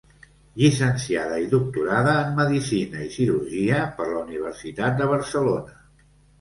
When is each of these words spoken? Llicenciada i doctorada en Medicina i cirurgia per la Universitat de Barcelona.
Llicenciada 0.61 1.37
i 1.43 1.45
doctorada 1.51 2.15
en 2.23 2.33
Medicina 2.41 3.05
i 3.05 3.11
cirurgia 3.19 3.85
per 4.01 4.11
la 4.11 4.19
Universitat 4.27 5.01
de 5.05 5.15
Barcelona. 5.17 5.81